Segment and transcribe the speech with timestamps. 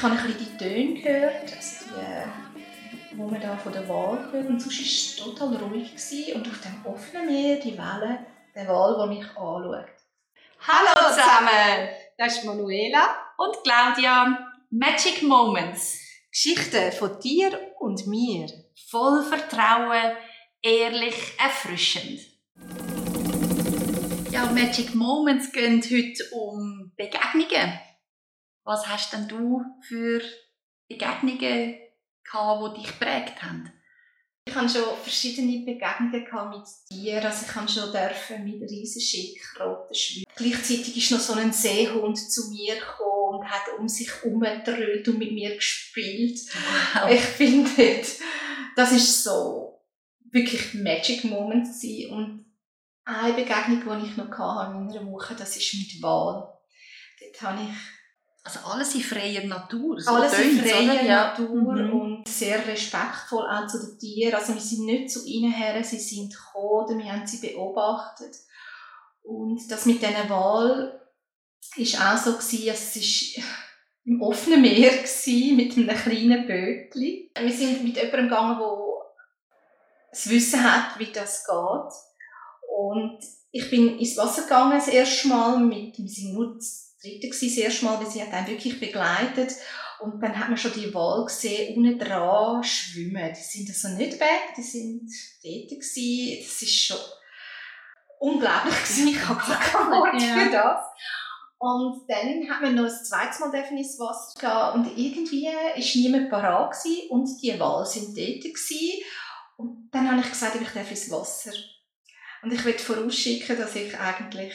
[0.00, 4.32] Ich habe ein bisschen die Töne gehört, also die, wo man da von der Wahl
[4.32, 4.48] hört.
[4.48, 5.90] Und sonst war es total ruhig.
[5.90, 6.36] Gewesen.
[6.36, 8.24] Und auf dem offenen Meer, die Wellen,
[8.54, 9.90] der Wal, der mich anschaut.
[10.66, 11.90] Hallo zusammen!
[12.16, 14.38] Das ist Manuela und Claudia.
[14.70, 16.00] Magic Moments.
[16.30, 18.48] Geschichten von dir und mir.
[18.88, 20.16] Voll Vertrauen,
[20.62, 22.20] ehrlich, erfrischend.
[24.30, 27.80] Ja, Magic Moments gehen heute um Begegnungen.
[28.70, 30.22] Was hast denn du für
[30.88, 31.74] Begegnungen
[32.22, 33.72] gehabt, die dich geprägt haben?
[34.44, 37.26] Ich hatte schon verschiedene Begegnungen mit Tieren.
[37.26, 40.26] Also ich durfte schon mit riesen Schildkröten schwimmen.
[40.36, 45.18] Gleichzeitig ist noch so ein Seehund zu mir gekommen und hat um sich herumgedröhlt und
[45.18, 46.38] mit mir gespielt.
[46.94, 47.10] Wow.
[47.10, 48.04] Ich finde,
[48.76, 49.82] das ist so
[50.30, 52.12] wirklich Magic Moment gewesen.
[52.12, 52.44] Und
[53.04, 56.56] eine Begegnung, die ich noch hatte in einer Woche, das ist mit Wal.
[57.18, 57.99] Dort habe ich
[58.56, 60.00] also alles in freier Natur.
[60.00, 61.92] So alles in freier Natur mhm.
[61.92, 64.34] und sehr respektvoll auch zu den Tieren.
[64.34, 68.36] Also wir sind nicht zu ihnen her, sie sind gekommen, wir haben sie beobachtet.
[69.22, 71.00] Und das mit diesen Wahl
[71.76, 73.44] war auch so, gewesen, es war
[74.04, 77.30] im offenen Meer gewesen, mit einem kleinen Bötchen.
[77.38, 78.90] Wir sind mit jemandem gegangen, der
[80.10, 81.92] das Wissen hat, wie das geht.
[82.76, 83.20] Und
[83.52, 86.58] ich bin ins Wasser gegangen das erste Mal mit, wir sind nur
[87.02, 89.54] dritte gewesen, das erste Mal, weil sie hat einen wirklich begleitet.
[90.00, 93.34] Und dann hat man schon die Wal gesehen, unten dran schwimmen.
[93.34, 95.10] Die sind also nicht weg, die sind
[95.42, 96.42] dort gewesen.
[96.42, 96.96] Das ist schon
[98.18, 99.08] unglaublich gewesen.
[99.08, 100.34] Ich habe keine Worte ja.
[100.34, 100.84] für das.
[101.58, 106.30] Und dann hat man noch ein zweites Mal ins Wasser gehen und irgendwie war niemand
[106.30, 106.74] parat
[107.10, 109.02] und die Wal sind dort gewesen.
[109.58, 111.52] Und dann habe ich gesagt, ich darf ins Wasser.
[112.42, 114.54] Und ich möchte vorausschicken, dass ich eigentlich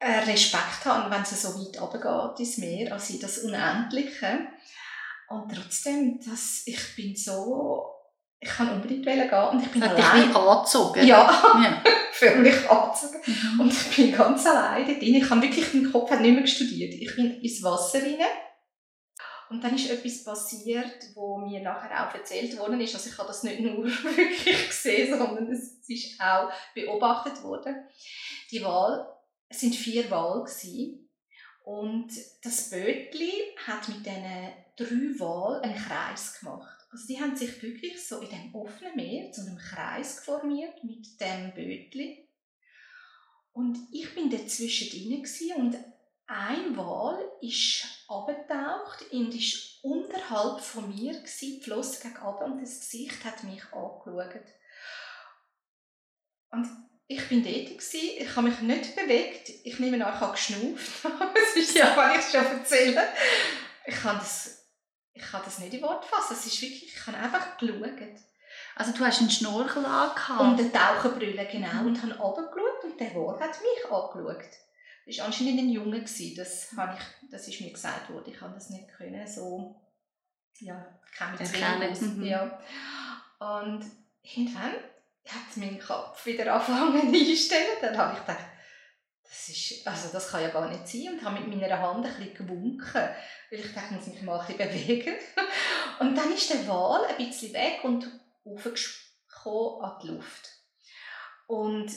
[0.00, 4.46] Respekt habe, wenn es so weit runtergeht ins Meer, also in das Unendliche.
[5.28, 7.84] Und trotzdem, das, ich bin so,
[8.40, 10.28] ich kann unbedingt gehen und ich bin Hat allein.
[10.28, 11.06] dich angezogen?
[11.06, 11.30] Ja,
[11.62, 11.82] ja.
[12.12, 13.20] völlig angezogen.
[13.26, 13.60] Mhm.
[13.60, 15.14] Und ich bin ganz allein dort drin.
[15.16, 16.94] Ich habe wirklich, mein Kopf hat nicht mehr studiert.
[16.94, 18.26] Ich bin ins Wasser rein
[19.50, 22.94] und dann ist etwas passiert, wo mir nachher auch erzählt worden ist.
[22.94, 27.88] Also ich habe das nicht nur wirklich gesehen, sondern es ist auch beobachtet worden.
[28.50, 29.06] Die Wahl,
[29.48, 30.46] es sind vier Wale
[31.64, 33.32] und das Bötli
[33.66, 36.78] hat mit diesen drei Wahlen einen Kreis gemacht.
[36.90, 41.20] Also die haben sich wirklich so in dem offenen Meer zu einem Kreis geformiert mit
[41.20, 42.28] dem Bötli.
[43.52, 45.24] Und ich bin dazwischen drin
[45.56, 45.76] und
[46.26, 53.24] ein Wal ist abgetaucht und ist unterhalb von mir gsi, floss gegen und das Gesicht
[53.24, 54.44] hat mich angeschaut.
[56.50, 56.68] Und
[57.08, 61.04] ich bin dort gsi, ich habe mich nicht bewegt, ich nehme an, ich habe geschnauft,
[61.34, 63.08] das ist ja, wenn ich schon erzähle.
[63.86, 64.66] Ich kann das,
[65.14, 67.82] ich kann das nicht in Wort fassen, es ist wirklich, ich habe einfach geschaut.
[68.76, 70.40] Also du hast einen Schnorchel angehabt?
[70.40, 74.48] Und eine Taucherbrille, genau, und habe runtergeschaut und der Wal hat mich angeschaut
[75.16, 76.00] war anscheinend ein Junge.
[76.00, 76.36] Gewesen.
[76.36, 78.30] Das, habe ich, das ist mir gesagt worden.
[78.30, 79.80] Ich konnte das nicht können, so
[80.60, 82.18] ja, kann mich zwingen.
[82.18, 82.24] Mhm.
[82.24, 82.60] Ja.
[83.38, 83.84] Und
[84.22, 84.74] irgendwann
[85.28, 87.76] hat mein Kopf wieder angefangen einstellen.
[87.80, 88.44] Dann habe ich gedacht,
[89.22, 91.14] das, ist, also das kann ja gar nicht sein.
[91.14, 93.08] Und habe mit meiner Hand ein bisschen gewunken,
[93.50, 95.14] weil ich dachte, ich muss mich mal ein bisschen bewegen.
[96.00, 98.08] Und dann ist der Wal ein bisschen weg und
[98.44, 100.48] hochgekommen an die Luft.
[101.48, 101.90] Und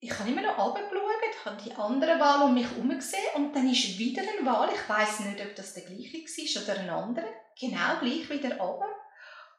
[0.00, 3.70] ich habe immer noch runtergeschaut, habe die anderen Wale um mich herum gesehen und dann
[3.70, 7.28] ist wieder ein Wal, ich weiß nicht, ob das der gleiche war oder ein anderer,
[7.58, 8.88] genau gleich wieder runter,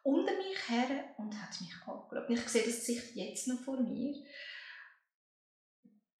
[0.07, 2.29] unter mich her und hat mich angeschaut.
[2.29, 4.15] Ich sehe das Gesicht jetzt noch vor mir.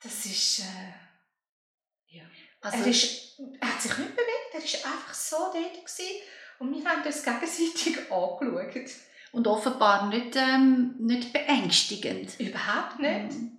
[0.02, 2.24] Das ist, äh, ja.
[2.62, 6.22] Also, er, ist, er hat sich nicht bewegt, er war einfach so dort gewesen,
[6.60, 8.92] und wir haben uns gegenseitig angeschaut.
[9.32, 12.40] Und offenbar nicht, ähm, nicht beängstigend.
[12.40, 13.34] Überhaupt nicht.
[13.34, 13.58] Mhm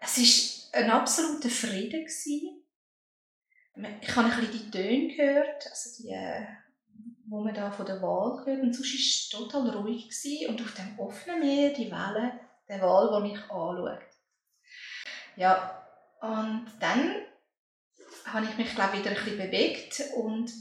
[0.00, 2.04] es war ein absoluter Frieden.
[2.04, 2.64] Gewesen.
[4.00, 6.14] Ich habe ein bisschen die Töne gehört, also die,
[7.28, 8.62] wo man da von der Wahl hört.
[8.62, 10.08] Und sonst war es total ruhig.
[10.08, 10.48] Gewesen.
[10.48, 14.02] Und auf dem offenen Meer, die Welle, der Wal, der mich anschaut.
[15.36, 15.86] Ja,
[16.20, 17.14] und dann
[18.24, 20.52] habe ich mich, glaube wieder ein bisschen bewegt und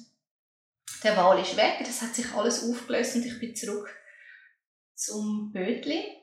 [1.04, 1.78] der Wal ist weg.
[1.80, 3.90] Das hat sich alles aufgelöst und ich bin zurück
[4.94, 6.18] zum Bötli.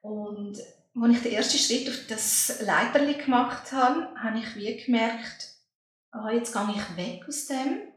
[0.00, 0.58] Und
[1.00, 5.54] als ich den ersten Schritt auf das Leiterli gemacht habe, habe ich wie gemerkt,
[6.12, 7.92] oh, jetzt gehe ich weg aus dem.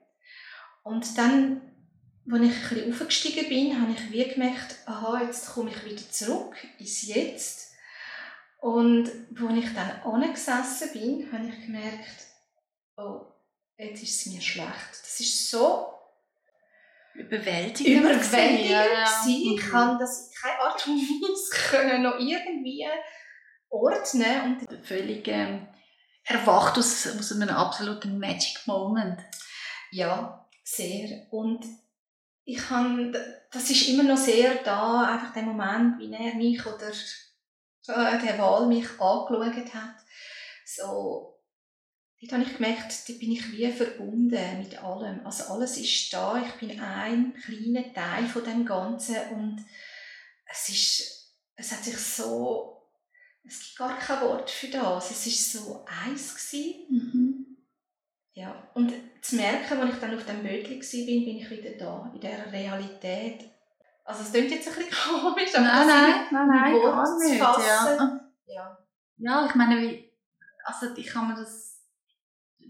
[0.84, 1.71] Und dann,
[2.30, 6.10] als ich ein bisschen aufgestiegen bin, habe ich wie gemerkt, aha, jetzt komme ich wieder
[6.10, 7.72] zurück ins Jetzt.
[8.60, 12.28] Und als ich dann angesessen bin, habe ich gemerkt,
[12.98, 13.26] oh,
[13.78, 14.92] jetzt ist es mir schlecht.
[15.02, 15.88] Das ist so
[17.16, 18.04] überwältigend.
[18.04, 19.26] Überwältigend ja, ja.
[19.28, 22.88] Ich kann das in keiner Art und Weise können noch irgendwie
[23.70, 24.60] ordnen.
[24.70, 25.68] Und völlig ähm,
[26.24, 29.20] erwacht aus, aus einem absoluten Magic Moment.
[29.90, 31.28] Ja, sehr.
[31.32, 31.66] Und
[32.44, 33.16] ich kann,
[33.52, 38.38] das ist immer noch sehr da, einfach der Moment, wie er mich oder äh, der
[38.40, 39.96] Wahl mich angeschaut hat.
[40.66, 41.40] So,
[42.20, 45.26] dort habe ich gemerkt, da bin ich wie verbunden mit allem.
[45.26, 49.66] Also alles ist da, ich bin ein kleiner Teil von dem Ganzen und
[50.50, 52.88] es ist, es hat sich so,
[53.44, 56.86] es gibt gar kein Wort für das, es ist so eins gewesen.
[56.90, 57.31] Mhm.
[58.34, 61.72] Ja, und zu merken, als ich dann auf dem Bötchen war, bin, bin ich wieder
[61.78, 63.50] da, in dieser Realität.
[64.06, 64.92] Also es klingt jetzt ein bisschen
[65.22, 67.40] komisch, aber nein, nein, nein, nein, gar nicht.
[67.40, 68.22] Ja.
[68.48, 68.78] ja.
[69.18, 70.12] ja, ich meine, wie,
[70.64, 71.72] also ich kann mir das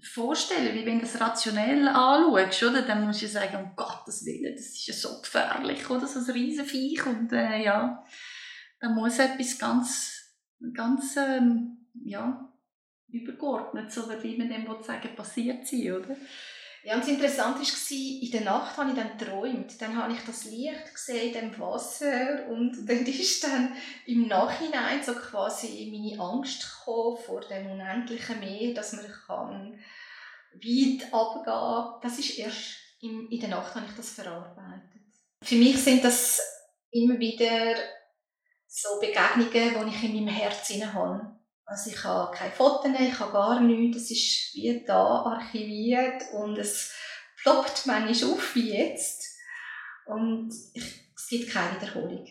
[0.04, 2.82] vorstellen, wie wenn du das rationell anschaust, oder?
[2.82, 6.08] dann musst du sagen, um Gottes Willen, das ist ja so gefährlich, oder?
[6.08, 8.04] so ein Riesenviech und äh, ja,
[8.80, 10.36] da muss etwas ganz,
[10.74, 12.51] ganz, ähm, ja,
[13.12, 16.16] übergeordnet, so wie man dem sagen passiert sein, oder?
[16.84, 19.80] Ja, und das Interessante war, in der Nacht habe ich dann geträumt.
[19.80, 23.76] Dann habe ich das Licht gesehen in dem Wasser und dann ist dann
[24.08, 27.20] im Nachhinein so quasi meine Angst vor
[27.50, 29.80] dem unendlichen Meer, dass man kann
[30.56, 32.00] weit abgehen.
[32.02, 35.02] Das ist erst in, in der Nacht habe ich das verarbeitet.
[35.44, 36.40] Für mich sind das
[36.92, 37.76] immer wieder
[38.68, 41.41] so Begegnungen, die ich in meinem Herzen habe.
[41.72, 44.04] Also ich habe keine Fotos, ich habe gar nichts.
[44.04, 46.92] Es ist wie da archiviert und es
[47.42, 49.38] ploppt manchmal auf wie jetzt.
[50.06, 50.84] Und ich,
[51.16, 52.28] es gibt keine Wiederholung.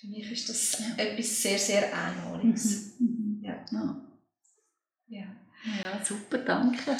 [0.00, 0.94] Für mich ist das ja.
[0.96, 2.98] etwas sehr, sehr Einmaliges.
[2.98, 3.42] Mhm.
[3.42, 3.44] mhm.
[3.44, 3.66] Ja.
[5.08, 5.26] Ja.
[5.84, 6.78] ja, super, danke.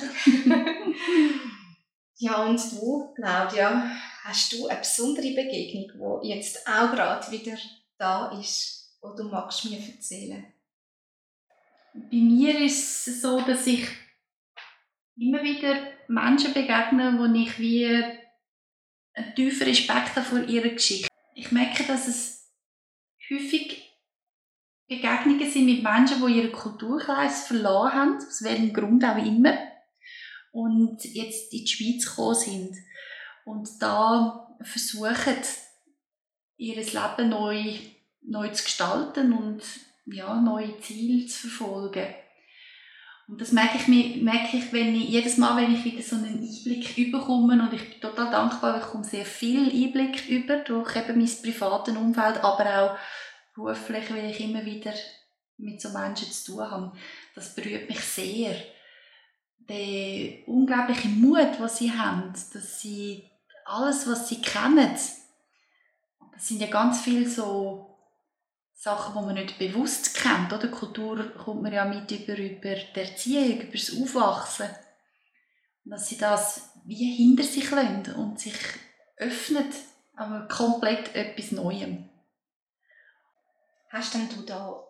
[2.17, 3.91] ja, und du, Claudia,
[4.23, 7.57] hast du eine besondere Begegnung, die jetzt auch gerade wieder
[7.97, 10.55] da ist, die du magst mir erzählen magst?
[11.95, 13.87] Bei mir ist es so, dass ich
[15.17, 15.77] immer wieder
[16.09, 17.87] Menschen begegne, wo ich wie
[19.15, 21.09] einen tiefen Respekt vor ihrer Geschichte.
[21.35, 22.53] Ich merke, dass es
[23.31, 23.81] häufig
[24.89, 29.57] Begegnungen sind mit Menschen, die ihren Kulturkreis verloren haben, aus welchem Grund auch immer,
[30.53, 32.77] und jetzt in die Schweiz gekommen sind
[33.45, 35.37] und da versuchen,
[36.57, 37.77] ihr Leben neu,
[38.23, 39.63] neu zu gestalten und
[40.07, 42.07] ja, neue Ziele zu verfolgen.
[43.27, 43.89] Und das merke ich,
[44.23, 47.91] merke ich, wenn ich jedes Mal, wenn ich wieder so einen Einblick überkomme und ich
[47.91, 52.83] bin total dankbar, ich komme sehr viel Einblick über durch eben mein privates Umfeld, aber
[52.83, 52.99] auch
[53.55, 54.93] beruflich, weil ich immer wieder
[55.57, 56.93] mit so Menschen zu tun habe.
[57.35, 58.57] Das berührt mich sehr.
[59.71, 63.31] Der unglaubliche Mut, den sie haben, dass sie
[63.65, 64.91] alles, was sie kennen,
[66.35, 67.94] das sind ja ganz viele so
[68.85, 70.53] Sachen, die man nicht bewusst kennt.
[70.53, 70.69] Oder?
[70.69, 74.69] Kultur kommt man ja mit über, über die Erziehung, über das Aufwachsen.
[75.85, 78.59] Und dass sie das wie hinter sich lassen und sich
[79.17, 79.75] öffnet,
[80.15, 82.11] aber komplett etwas Neuem.
[83.89, 84.87] Hast denn du da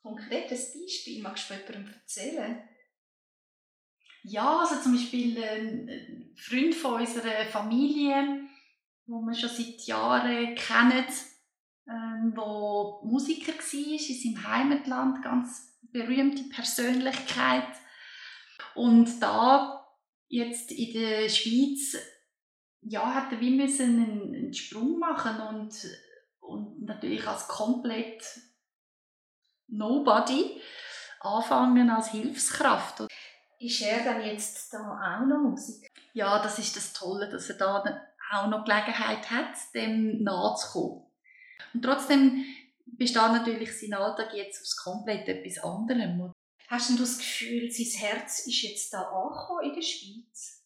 [0.00, 1.20] konkretes Beispiel?
[1.22, 2.62] Magst du jemandem erzählen?
[4.22, 8.14] Ja, also zum Beispiel ein Freund von unserer Familie,
[9.06, 11.04] den wir schon seit Jahren kennen,
[11.88, 17.68] ähm, wo Musiker war in seinem Heimatland, ganz berühmte Persönlichkeit.
[18.74, 19.86] Und da
[20.28, 21.96] jetzt in der Schweiz
[22.82, 25.74] ja, hat er wie müssen einen, einen Sprung machen und,
[26.40, 28.22] und natürlich als komplett
[29.66, 30.60] Nobody
[31.20, 33.06] anfangen als Hilfskraft.
[33.58, 35.90] Ist er dann jetzt da auch noch Musik?
[36.14, 37.82] Ja, das ist das Tolle, dass er da
[38.32, 41.07] auch noch Gelegenheit hat, dem nachzukommen.
[41.74, 42.44] Und trotzdem
[42.86, 46.32] besteht natürlich sein Alltag jetzt aus komplett etwas anderem.
[46.68, 50.64] Hast du das Gefühl, sein Herz ist jetzt da angekommen in der Schweiz?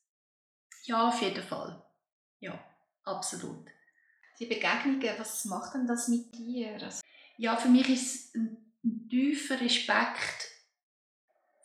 [0.85, 1.81] Ja, auf jeden Fall.
[2.41, 2.59] Ja,
[3.05, 3.67] absolut.
[4.41, 6.73] Die Begegnungen, was macht denn das mit dir?
[6.75, 7.03] Also
[7.37, 10.51] ja, für mich ist es ein, ein tiefer Respekt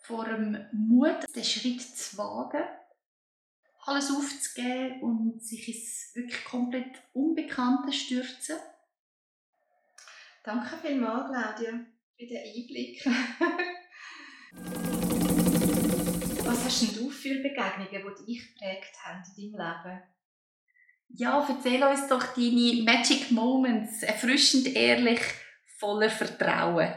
[0.03, 2.63] vor dem Mut, den Schritt zu wagen,
[3.85, 8.57] alles aufzugeben und sich ins wirklich komplett Unbekannte stürzen.
[10.47, 11.85] Danke vielmals, Claudia,
[12.17, 13.05] für den Einblick.
[16.45, 20.03] Was hast du für Begegnungen, die dich geprägt haben in deinem Leben?
[21.09, 25.19] Ja, erzähl uns doch deine Magic Moments, erfrischend ehrlich,
[25.79, 26.93] voller Vertrauen.